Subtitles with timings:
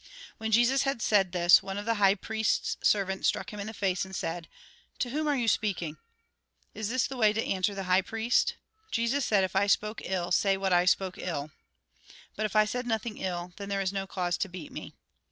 [0.39, 3.71] When Jesus had said this, one of the high priest's servants struck him in the
[3.75, 4.47] face, and said:"
[4.97, 5.95] To whom are you speaking?
[6.73, 8.55] Is this the way to answer the high priest?"
[8.91, 11.51] Jesus said:" If I spoke ill, say what I spoke ill.
[12.35, 14.95] But if I said nothing ill, then there is no cause to beat me."